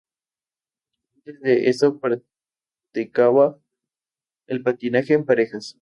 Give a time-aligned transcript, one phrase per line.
[1.15, 3.59] Antes de eso practicaba
[4.47, 5.77] el patinaje en parejas.